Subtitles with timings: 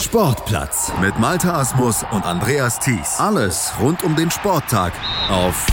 [0.00, 3.16] Sportplatz mit Malta Asmus und Andreas Thies.
[3.18, 4.92] Alles rund um den Sporttag
[5.28, 5.66] auf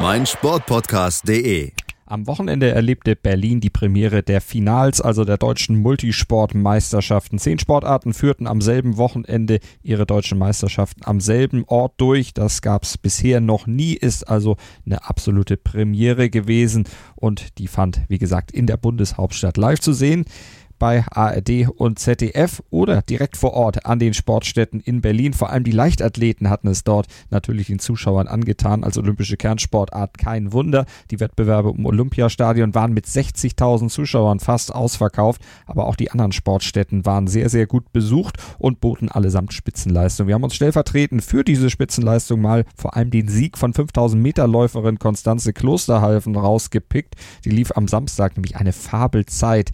[0.00, 1.72] meinsportpodcast.de.
[2.06, 7.38] Am Wochenende erlebte Berlin die Premiere der Finals, also der deutschen Multisportmeisterschaften.
[7.38, 12.32] Zehn Sportarten führten am selben Wochenende ihre deutschen Meisterschaften am selben Ort durch.
[12.32, 14.56] Das gab es bisher noch nie, ist also
[14.86, 16.84] eine absolute Premiere gewesen
[17.16, 20.24] und die fand, wie gesagt, in der Bundeshauptstadt live zu sehen
[20.78, 25.32] bei ARD und ZDF oder direkt vor Ort an den Sportstätten in Berlin.
[25.32, 30.18] Vor allem die Leichtathleten hatten es dort natürlich den Zuschauern angetan als olympische Kernsportart.
[30.18, 30.86] Kein Wunder.
[31.10, 37.04] Die Wettbewerbe im Olympiastadion waren mit 60.000 Zuschauern fast ausverkauft, aber auch die anderen Sportstätten
[37.04, 40.26] waren sehr, sehr gut besucht und boten allesamt Spitzenleistung.
[40.26, 44.46] Wir haben uns stellvertretend für diese Spitzenleistung mal vor allem den Sieg von 5000 Meter
[44.46, 47.14] Läuferin Konstanze Klosterhalfen rausgepickt.
[47.44, 49.70] Die lief am Samstag nämlich eine Fabelzeit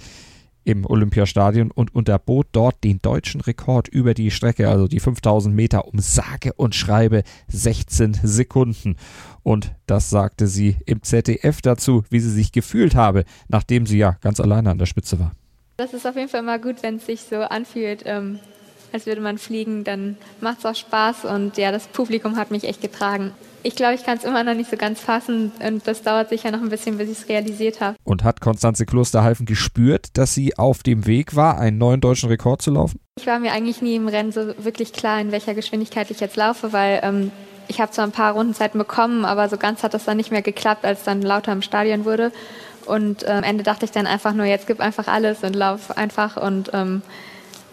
[0.64, 5.86] im Olympiastadion und unterbot dort den deutschen Rekord über die Strecke, also die 5000 Meter,
[5.86, 8.96] um sage und schreibe 16 Sekunden.
[9.42, 14.16] Und das sagte sie im ZDF dazu, wie sie sich gefühlt habe, nachdem sie ja
[14.20, 15.32] ganz alleine an der Spitze war.
[15.76, 18.38] Das ist auf jeden Fall immer gut, wenn es sich so anfühlt, ähm,
[18.92, 22.64] als würde man fliegen, dann macht es auch Spaß und ja, das Publikum hat mich
[22.64, 23.32] echt getragen.
[23.66, 26.50] Ich glaube, ich kann es immer noch nicht so ganz fassen und das dauert sicher
[26.50, 27.96] noch ein bisschen, bis ich es realisiert habe.
[28.04, 32.60] Und hat Konstanze Klosterhalfen gespürt, dass sie auf dem Weg war, einen neuen deutschen Rekord
[32.60, 33.00] zu laufen?
[33.18, 36.36] Ich war mir eigentlich nie im Rennen so wirklich klar, in welcher Geschwindigkeit ich jetzt
[36.36, 37.30] laufe, weil ähm,
[37.66, 40.42] ich habe zwar ein paar Rundenzeiten bekommen, aber so ganz hat das dann nicht mehr
[40.42, 42.32] geklappt, als dann lauter im Stadion wurde.
[42.84, 45.96] Und äh, am Ende dachte ich dann einfach nur, jetzt gib einfach alles und lauf
[45.96, 46.36] einfach.
[46.36, 47.00] Und ähm,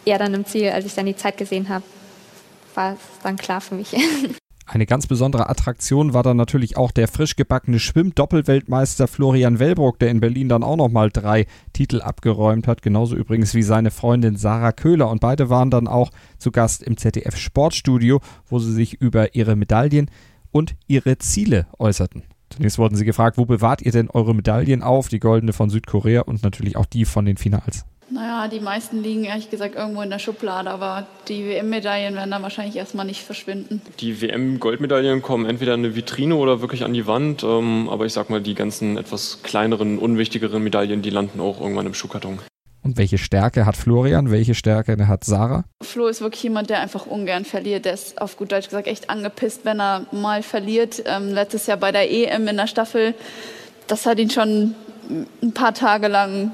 [0.05, 1.83] ja, dann im Ziel, als ich dann die Zeit gesehen habe,
[2.76, 3.94] war es dann klar für mich.
[4.73, 10.11] Eine ganz besondere Attraktion war dann natürlich auch der frisch gebackene Schwimm-Doppelweltmeister Florian Wellbrock, der
[10.11, 12.81] in Berlin dann auch nochmal drei Titel abgeräumt hat.
[12.81, 15.09] Genauso übrigens wie seine Freundin Sarah Köhler.
[15.09, 19.58] Und beide waren dann auch zu Gast im ZDF Sportstudio, wo sie sich über ihre
[19.58, 20.09] Medaillen
[20.52, 22.23] und ihre Ziele äußerten.
[22.49, 25.10] Zunächst wurden sie gefragt, wo bewahrt ihr denn eure Medaillen auf?
[25.10, 27.83] Die goldene von Südkorea und natürlich auch die von den Finals.
[28.14, 32.44] Naja, die meisten liegen ehrlich gesagt irgendwo in der Schublade, aber die WM-Medaillen werden dann
[32.44, 33.82] wahrscheinlich erstmal nicht verschwinden.
[34.02, 38.14] Die WM-Goldmedaillen kommen entweder in eine Vitrine oder wirklich an die Wand, ähm, aber ich
[38.14, 42.39] sag mal, die ganzen etwas kleineren, unwichtigeren Medaillen, die landen auch irgendwann im Schuhkarton.
[42.83, 44.32] Und welche Stärke hat Florian?
[44.32, 45.64] Welche Stärke hat Sarah?
[45.82, 47.86] Flo ist wirklich jemand, der einfach ungern verliert.
[47.86, 51.04] Der ist auf gut Deutsch gesagt echt angepisst, wenn er mal verliert.
[51.05, 53.14] Ähm, letztes Jahr bei der EM in der Staffel,
[53.88, 54.73] das hat ihn schon
[55.43, 56.52] ein paar Tage lang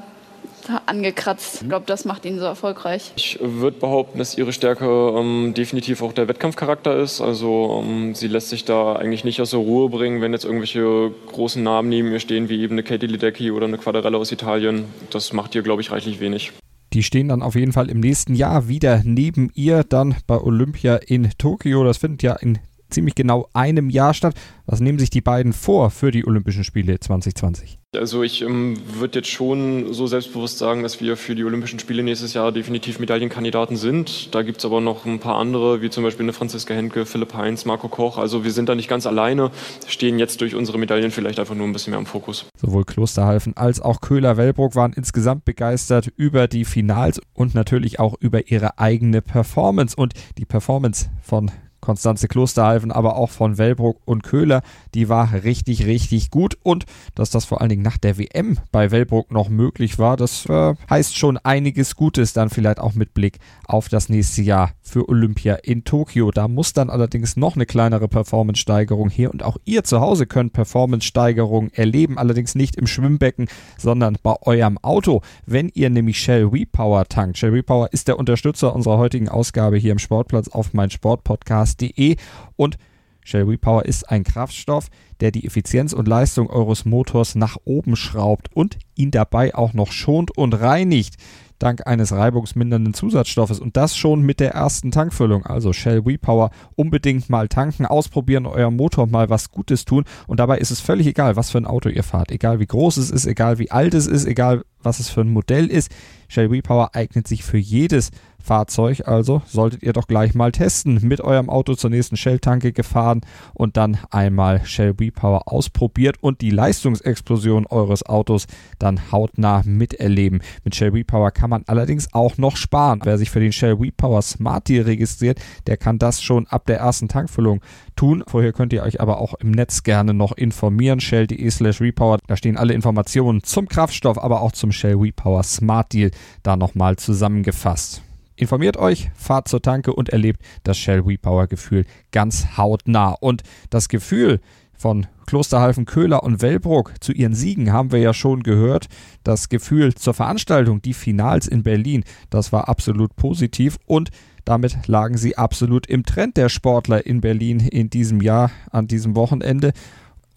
[0.86, 1.62] angekratzt.
[1.62, 3.12] Ich glaube, das macht ihn so erfolgreich.
[3.16, 4.86] Ich würde behaupten, dass ihre Stärke
[5.16, 7.20] ähm, definitiv auch der Wettkampfcharakter ist.
[7.20, 11.12] Also ähm, sie lässt sich da eigentlich nicht aus der Ruhe bringen, wenn jetzt irgendwelche
[11.28, 14.84] großen Namen neben ihr stehen, wie eben eine Katie Ledecky oder eine Quadarella aus Italien.
[15.10, 16.52] Das macht ihr, glaube ich, reichlich wenig.
[16.94, 20.96] Die stehen dann auf jeden Fall im nächsten Jahr wieder neben ihr, dann bei Olympia
[20.96, 21.84] in Tokio.
[21.84, 22.58] Das findet ja in
[22.90, 24.34] ziemlich genau einem Jahr statt.
[24.66, 27.78] Was nehmen sich die beiden vor für die Olympischen Spiele 2020?
[27.96, 32.02] Also ich ähm, würde jetzt schon so selbstbewusst sagen, dass wir für die Olympischen Spiele
[32.02, 34.34] nächstes Jahr definitiv Medaillenkandidaten sind.
[34.34, 37.32] Da gibt es aber noch ein paar andere, wie zum Beispiel eine Franziska Henke, Philipp
[37.32, 38.18] Heinz, Marco Koch.
[38.18, 39.50] Also wir sind da nicht ganz alleine,
[39.86, 42.44] stehen jetzt durch unsere Medaillen vielleicht einfach nur ein bisschen mehr im Fokus.
[42.58, 48.50] Sowohl Klosterhalfen als auch Köhler-Wellbrock waren insgesamt begeistert über die Finals und natürlich auch über
[48.50, 49.96] ihre eigene Performance.
[49.96, 54.62] Und die Performance von Konstanze Klosterhalfen, aber auch von Wellbrock und Köhler,
[54.94, 56.58] die war richtig, richtig gut.
[56.62, 56.84] Und
[57.14, 60.74] dass das vor allen Dingen nach der WM bei Wellbrock noch möglich war, das äh,
[60.90, 65.54] heißt schon einiges Gutes dann vielleicht auch mit Blick auf das nächste Jahr für Olympia
[65.54, 66.30] in Tokio.
[66.30, 70.52] Da muss dann allerdings noch eine kleinere Performance-Steigerung her und auch ihr zu Hause könnt
[70.52, 77.04] Performance-Steigerungen erleben, allerdings nicht im Schwimmbecken, sondern bei eurem Auto, wenn ihr nämlich Shell Repower
[77.04, 77.38] tankt.
[77.38, 82.16] Shell Repower ist der Unterstützer unserer heutigen Ausgabe hier im Sportplatz auf mein Sportpodcast kraftstoff.de
[82.56, 82.78] und
[83.24, 84.88] Shell Repower ist ein Kraftstoff,
[85.20, 89.92] der die Effizienz und Leistung eures Motors nach oben schraubt und ihn dabei auch noch
[89.92, 91.16] schont und reinigt
[91.58, 95.44] dank eines reibungsmindernden Zusatzstoffes und das schon mit der ersten Tankfüllung.
[95.44, 100.58] Also Shell WePower unbedingt mal tanken, ausprobieren, eurem Motor mal was Gutes tun und dabei
[100.58, 103.26] ist es völlig egal, was für ein Auto ihr fahrt, egal wie groß es ist,
[103.26, 105.90] egal wie alt es ist, egal was es für ein Modell ist.
[106.28, 111.00] Shell WePower eignet sich für jedes Fahrzeug, also solltet ihr doch gleich mal testen.
[111.02, 113.20] Mit eurem Auto zur nächsten Shell-Tanke gefahren
[113.52, 118.46] und dann einmal Shell WePower ausprobiert und die Leistungsexplosion eures Autos
[118.78, 120.40] dann hautnah miterleben.
[120.64, 123.00] Mit Shell WePower kann man allerdings auch noch sparen.
[123.04, 126.78] Wer sich für den Shell WePower Smart Deal registriert, der kann das schon ab der
[126.78, 127.60] ersten Tankfüllung
[127.96, 128.22] tun.
[128.26, 131.00] Vorher könnt ihr euch aber auch im Netz gerne noch informieren.
[131.00, 132.18] Shell.de slash Repower.
[132.26, 136.10] Da stehen alle Informationen zum Kraftstoff, aber auch zum Shell WePower Smart Deal
[136.42, 138.02] da nochmal zusammengefasst.
[138.36, 143.16] Informiert euch, fahrt zur Tanke und erlebt das Shell WePower Gefühl ganz hautnah.
[143.20, 144.40] Und das Gefühl
[144.74, 148.86] von Klosterhalfen, Köhler und Wellbrook zu ihren Siegen haben wir ja schon gehört.
[149.24, 154.10] Das Gefühl zur Veranstaltung, die Finals in Berlin, das war absolut positiv und
[154.44, 159.16] damit lagen sie absolut im Trend der Sportler in Berlin in diesem Jahr an diesem
[159.16, 159.72] Wochenende.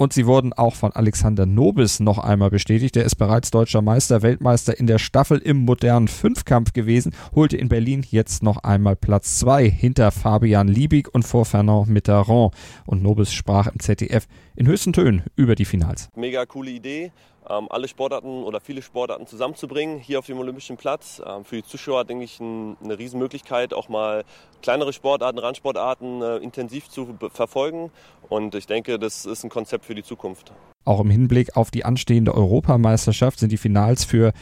[0.01, 2.95] Und sie wurden auch von Alexander Nobis noch einmal bestätigt.
[2.95, 7.69] Der ist bereits deutscher Meister, Weltmeister in der Staffel im modernen Fünfkampf gewesen, holte in
[7.69, 12.56] Berlin jetzt noch einmal Platz 2 hinter Fabian Liebig und vor Fernand Mitterrand.
[12.88, 14.25] Und Nobis sprach im ZDF
[14.56, 16.09] in höchsten Tönen über die Finals.
[16.15, 17.12] Mega coole Idee
[17.45, 21.21] alle Sportarten oder viele Sportarten zusammenzubringen hier auf dem Olympischen Platz.
[21.25, 24.23] Ähm, für die Zuschauer denke ich ein, eine Riesenmöglichkeit, auch mal
[24.61, 27.91] kleinere Sportarten, Randsportarten äh, intensiv zu verfolgen.
[28.29, 30.51] Und ich denke, das ist ein Konzept für die Zukunft.
[30.85, 34.33] Auch im Hinblick auf die anstehende Europameisterschaft sind die Finals für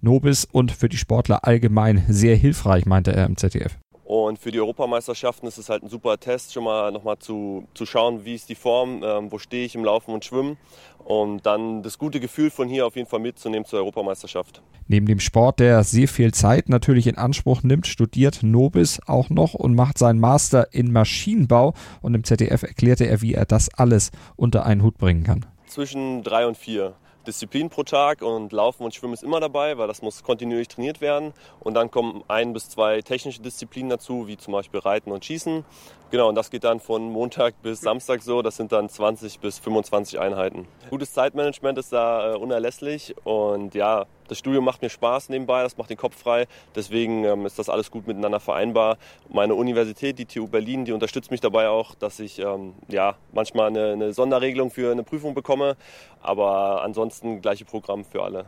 [0.00, 3.78] Nobis und für die Sportler allgemein sehr hilfreich, meinte er im ZDF.
[4.06, 7.86] Und für die Europameisterschaften ist es halt ein super Test, schon mal nochmal zu, zu
[7.86, 10.58] schauen, wie ist die Form, ähm, wo stehe ich im Laufen und Schwimmen.
[11.04, 14.62] Und dann das gute Gefühl von hier auf jeden Fall mitzunehmen zur Europameisterschaft.
[14.86, 19.54] Neben dem Sport, der sehr viel Zeit natürlich in Anspruch nimmt, studiert Nobis auch noch
[19.54, 21.74] und macht seinen Master in Maschinenbau.
[22.00, 25.46] Und im ZDF erklärte er, wie er das alles unter einen Hut bringen kann.
[25.66, 26.94] Zwischen drei und vier.
[27.26, 31.00] Disziplinen pro Tag und Laufen und Schwimmen ist immer dabei, weil das muss kontinuierlich trainiert
[31.00, 31.32] werden.
[31.60, 35.64] Und dann kommen ein bis zwei technische Disziplinen dazu, wie zum Beispiel Reiten und Schießen.
[36.12, 38.40] Genau, und das geht dann von Montag bis Samstag so.
[38.40, 40.68] Das sind dann 20 bis 25 Einheiten.
[40.88, 45.76] Gutes Zeitmanagement ist da äh, unerlässlich und ja, das Studium macht mir Spaß nebenbei, das
[45.76, 46.46] macht den Kopf frei.
[46.76, 48.98] Deswegen ähm, ist das alles gut miteinander vereinbar.
[49.28, 53.66] Meine Universität, die TU Berlin, die unterstützt mich dabei auch, dass ich ähm, ja, manchmal
[53.66, 55.76] eine, eine Sonderregelung für eine Prüfung bekomme.
[56.22, 58.46] Aber ansonsten gleiche Programm für alle.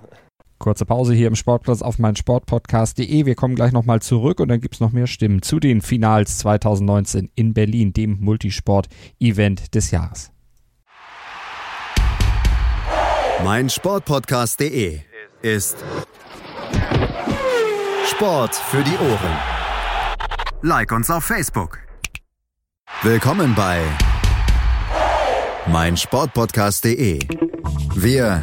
[0.68, 3.24] Kurze Pause hier im Sportplatz auf mein Sportpodcast.de.
[3.24, 6.36] Wir kommen gleich nochmal zurück und dann gibt es noch mehr Stimmen zu den Finals
[6.40, 10.30] 2019 in Berlin, dem Multisport-Event des Jahres.
[13.42, 15.00] Mein Sportpodcast.de
[15.40, 15.78] ist
[18.04, 19.38] Sport für die Ohren.
[20.60, 21.78] Like uns auf Facebook.
[23.00, 23.80] Willkommen bei
[25.66, 27.20] mein Sportpodcast.de.
[27.94, 28.42] Wir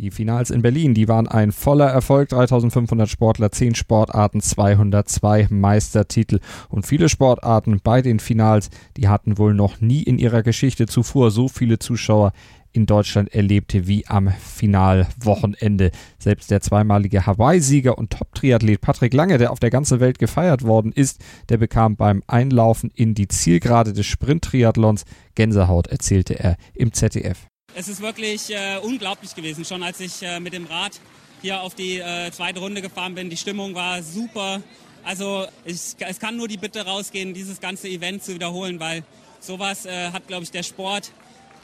[0.00, 2.30] Die Finals in Berlin, die waren ein voller Erfolg.
[2.30, 9.52] 3500 Sportler, 10 Sportarten, 202 Meistertitel und viele Sportarten bei den Finals, die hatten wohl
[9.52, 12.32] noch nie in ihrer Geschichte zuvor so viele Zuschauer
[12.72, 15.90] in Deutschland erlebte wie am Finalwochenende.
[16.18, 20.92] Selbst der zweimalige Hawaii-Sieger und Top-Triathlet Patrick Lange, der auf der ganzen Welt gefeiert worden
[20.92, 25.04] ist, der bekam beim Einlaufen in die Zielgerade des Sprint-Triathlons
[25.34, 27.50] Gänsehaut, erzählte er im ZDF.
[27.74, 31.00] Es ist wirklich äh, unglaublich gewesen, schon als ich äh, mit dem Rad
[31.40, 33.30] hier auf die äh, zweite Runde gefahren bin.
[33.30, 34.60] Die Stimmung war super.
[35.04, 39.04] Also ich, es kann nur die Bitte rausgehen, dieses ganze Event zu wiederholen, weil
[39.38, 41.12] sowas äh, hat, glaube ich, der Sport,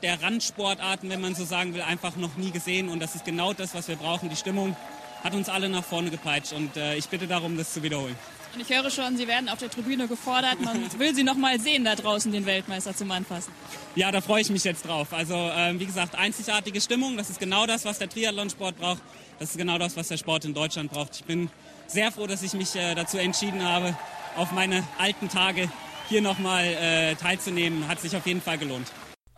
[0.03, 2.89] der Randsportarten, wenn man so sagen will, einfach noch nie gesehen.
[2.89, 4.31] Und das ist genau das, was wir brauchen.
[4.31, 4.77] Die Stimmung
[5.23, 8.17] hat uns alle nach vorne gepeitscht und äh, ich bitte darum, das zu wiederholen.
[8.55, 10.63] Und ich höre schon, Sie werden auf der Tribüne gefordert.
[10.63, 13.53] Man will Sie noch mal sehen, da draußen den Weltmeister zum Anfassen.
[13.95, 15.13] Ja, da freue ich mich jetzt drauf.
[15.13, 17.19] Also ähm, wie gesagt, einzigartige Stimmung.
[17.19, 19.03] Das ist genau das, was der Triathlonsport braucht.
[19.39, 21.17] Das ist genau das, was der Sport in Deutschland braucht.
[21.17, 21.51] Ich bin
[21.87, 23.95] sehr froh, dass ich mich äh, dazu entschieden habe,
[24.37, 25.71] auf meine alten Tage
[26.09, 27.89] hier nochmal äh, teilzunehmen.
[27.89, 28.87] Hat sich auf jeden Fall gelohnt.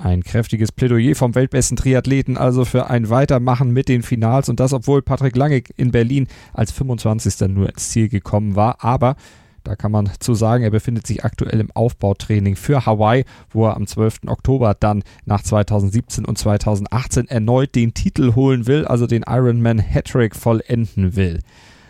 [0.01, 4.73] Ein kräftiges Plädoyer vom weltbesten Triathleten also für ein Weitermachen mit den Finals und das,
[4.73, 7.49] obwohl Patrick Lange in Berlin als 25.
[7.49, 8.85] nur ins Ziel gekommen war.
[8.85, 9.17] Aber
[9.65, 13.75] da kann man zu sagen, er befindet sich aktuell im Aufbautraining für Hawaii, wo er
[13.75, 14.21] am 12.
[14.29, 20.37] Oktober dann nach 2017 und 2018 erneut den Titel holen will, also den Ironman Hattrick
[20.37, 21.41] vollenden will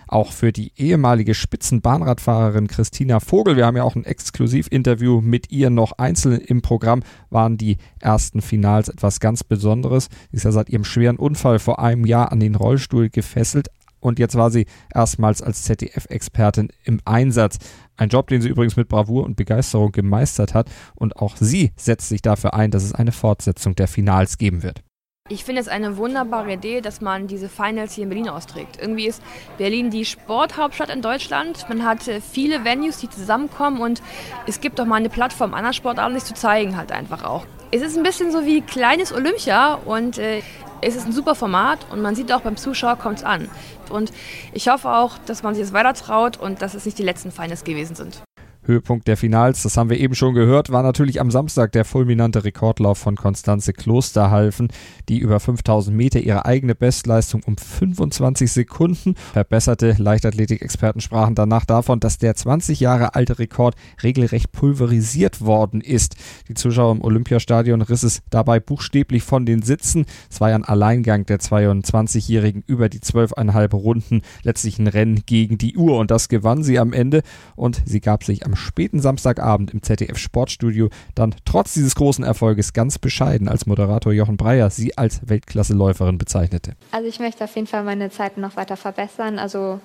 [0.08, 3.56] auch für die ehemalige Spitzenbahnradfahrerin Christina Vogel.
[3.56, 7.02] Wir haben ja auch ein Exklusivinterview mit ihr noch einzeln im Programm.
[7.30, 10.08] Waren die ersten Finals etwas ganz Besonderes.
[10.30, 13.68] Sie ist ja seit ihrem schweren Unfall vor einem Jahr an den Rollstuhl gefesselt.
[14.00, 17.58] Und jetzt war sie erstmals als ZDF-Expertin im Einsatz.
[17.96, 20.70] Ein Job, den sie übrigens mit Bravour und Begeisterung gemeistert hat.
[20.94, 24.82] Und auch sie setzt sich dafür ein, dass es eine Fortsetzung der Finals geben wird.
[25.30, 28.78] Ich finde es eine wunderbare Idee, dass man diese Finals hier in Berlin austrägt.
[28.80, 29.22] Irgendwie ist
[29.58, 31.68] Berlin die Sporthauptstadt in Deutschland.
[31.68, 34.00] Man hat äh, viele Venues, die zusammenkommen und
[34.46, 37.44] es gibt auch mal eine Plattform, anderen Sportarten sich zu zeigen halt einfach auch.
[37.70, 40.40] Es ist ein bisschen so wie kleines Olympia und äh,
[40.80, 43.50] es ist ein super Format und man sieht auch beim Zuschauer kommt es an.
[43.90, 44.12] Und
[44.54, 47.32] ich hoffe auch, dass man sich es weiter traut und dass es nicht die letzten
[47.32, 48.22] Finals gewesen sind.
[48.68, 52.44] Höhepunkt der Finals, das haben wir eben schon gehört, war natürlich am Samstag der fulminante
[52.44, 54.68] Rekordlauf von Konstanze Klosterhalfen,
[55.08, 59.96] die über 5000 Meter ihre eigene Bestleistung um 25 Sekunden verbesserte.
[59.98, 66.16] Leichtathletikexperten sprachen danach davon, dass der 20 Jahre alte Rekord regelrecht pulverisiert worden ist.
[66.48, 70.04] Die Zuschauer im Olympiastadion riss es dabei buchstäblich von den Sitzen.
[70.30, 75.74] Es war ein Alleingang der 22-Jährigen über die 12,5 Runden, letztlich ein Rennen gegen die
[75.74, 77.22] Uhr und das gewann sie am Ende
[77.56, 82.72] und sie gab sich am späten Samstagabend im ZDF Sportstudio dann trotz dieses großen Erfolges
[82.72, 86.72] ganz bescheiden, als Moderator Jochen Breyer sie als Weltklasseläuferin bezeichnete.
[86.92, 89.38] Also ich möchte auf jeden Fall meine Zeiten noch weiter verbessern.
[89.38, 89.80] Also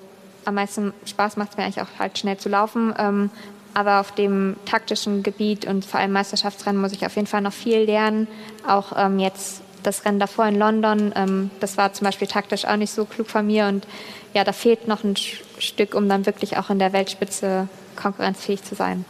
[0.45, 2.93] am meisten Spaß macht es mir eigentlich auch halt schnell zu laufen.
[2.97, 3.29] Ähm,
[3.73, 7.53] aber auf dem taktischen Gebiet und vor allem Meisterschaftsrennen muss ich auf jeden Fall noch
[7.53, 8.27] viel lernen.
[8.67, 12.77] Auch ähm, jetzt das Rennen davor in London, ähm, das war zum Beispiel taktisch auch
[12.77, 13.65] nicht so klug von mir.
[13.65, 13.87] Und
[14.33, 18.75] ja, da fehlt noch ein Stück, um dann wirklich auch in der Weltspitze konkurrenzfähig zu
[18.75, 19.05] sein.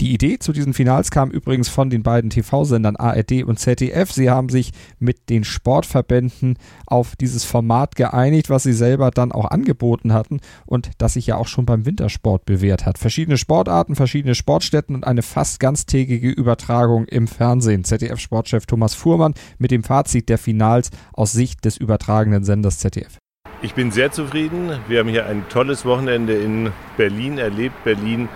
[0.00, 4.12] Die Idee zu diesen Finals kam übrigens von den beiden TV-Sendern ARD und ZDF.
[4.12, 9.50] Sie haben sich mit den Sportverbänden auf dieses Format geeinigt, was sie selber dann auch
[9.50, 12.98] angeboten hatten und das sich ja auch schon beim Wintersport bewährt hat.
[12.98, 17.84] Verschiedene Sportarten, verschiedene Sportstätten und eine fast ganztägige Übertragung im Fernsehen.
[17.84, 23.18] ZDF-Sportchef Thomas Fuhrmann mit dem Fazit der Finals aus Sicht des übertragenen Senders ZDF.
[23.64, 24.78] Ich bin sehr zufrieden.
[24.88, 27.82] Wir haben hier ein tolles Wochenende in Berlin erlebt.
[27.82, 28.28] Berlin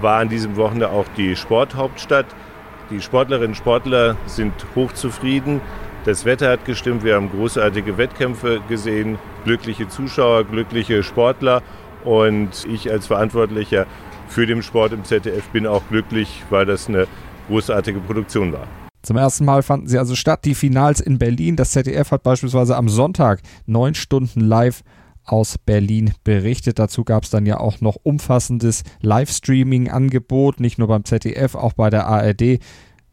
[0.00, 2.26] war an diesem Wochenende auch die Sporthauptstadt.
[2.90, 5.60] Die Sportlerinnen und Sportler sind hochzufrieden.
[6.04, 7.04] Das Wetter hat gestimmt.
[7.04, 11.62] Wir haben großartige Wettkämpfe gesehen, glückliche Zuschauer, glückliche Sportler.
[12.02, 13.86] Und ich als Verantwortlicher
[14.26, 17.06] für den Sport im ZDF bin auch glücklich, weil das eine
[17.46, 18.66] großartige Produktion war.
[19.02, 21.56] Zum ersten Mal fanden sie also statt, die Finals in Berlin.
[21.56, 24.82] Das ZDF hat beispielsweise am Sonntag neun Stunden live
[25.24, 26.78] aus Berlin berichtet.
[26.78, 31.90] Dazu gab es dann ja auch noch umfassendes Livestreaming-Angebot, nicht nur beim ZDF, auch bei
[31.90, 32.58] der ARD.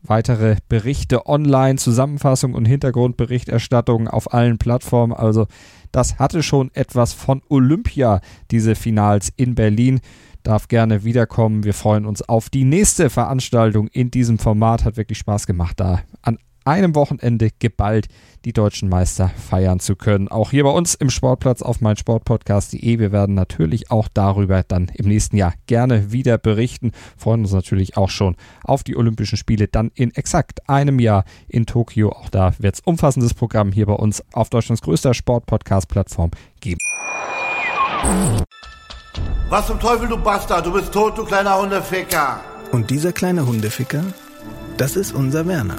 [0.01, 5.11] Weitere Berichte online, Zusammenfassung und Hintergrundberichterstattung auf allen Plattformen.
[5.11, 5.47] Also
[5.91, 9.99] das hatte schon etwas von Olympia, diese Finals in Berlin
[10.43, 11.63] darf gerne wiederkommen.
[11.63, 14.85] Wir freuen uns auf die nächste Veranstaltung in diesem Format.
[14.85, 18.07] Hat wirklich Spaß gemacht, da an einem Wochenende geballt
[18.45, 20.27] die deutschen Meister feiern zu können.
[20.27, 22.99] Auch hier bei uns im Sportplatz auf meinsportpodcast.de.
[22.99, 26.91] Wir werden natürlich auch darüber dann im nächsten Jahr gerne wieder berichten.
[27.17, 31.65] Freuen uns natürlich auch schon auf die Olympischen Spiele dann in exakt einem Jahr in
[31.65, 32.11] Tokio.
[32.11, 36.31] Auch da wird es umfassendes Programm hier bei uns auf Deutschlands größter Sportpodcast-Plattform
[36.61, 36.79] geben.
[39.49, 40.63] Was zum Teufel, du Bastard?
[40.63, 42.39] Du bist tot, du kleiner Hundeficker.
[42.71, 44.03] Und dieser kleine Hundeficker,
[44.77, 45.77] das ist unser Werner.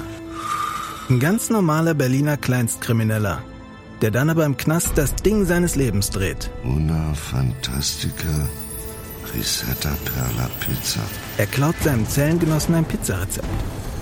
[1.09, 3.41] Ein ganz normaler Berliner Kleinstkrimineller,
[4.01, 6.51] der dann aber im Knast das Ding seines Lebens dreht.
[6.65, 8.27] Una Fantastica
[9.33, 10.99] Risetta Perla Pizza.
[11.37, 13.47] Er klaut seinem Zellengenossen ein Pizzarezept.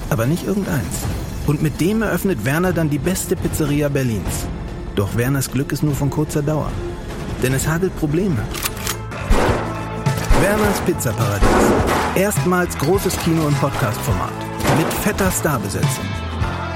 [0.10, 1.06] Aber nicht irgendeins.
[1.46, 4.48] Und mit dem eröffnet Werner dann die beste Pizzeria Berlins.
[4.96, 6.72] Doch Werners Glück ist nur von kurzer Dauer.
[7.44, 8.42] Denn es hagelt Probleme.
[10.42, 11.48] Werners Pizzaparadies.
[12.16, 14.32] Erstmals großes Kino- und Podcast-Format.
[14.78, 16.06] Mit fetter Starbesetzung.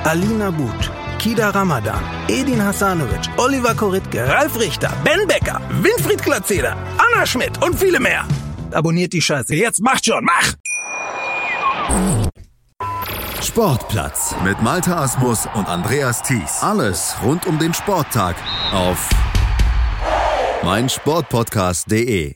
[0.03, 7.25] Alina But, Kida Ramadan, Edin Hasanovic, Oliver Koritke, Ralf Richter, Ben Becker, Winfried Glatzeder, Anna
[7.25, 8.25] Schmidt und viele mehr.
[8.71, 9.55] Abonniert die Scheiße.
[9.55, 10.53] Jetzt macht schon, mach!
[13.41, 16.59] Sportplatz mit Malta Asmus und Andreas Thies.
[16.61, 18.35] Alles rund um den Sporttag
[18.73, 19.09] auf
[20.63, 22.35] meinsportpodcast.de.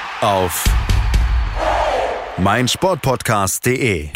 [0.21, 0.63] auf
[2.37, 4.09] meinsportpodcast.de.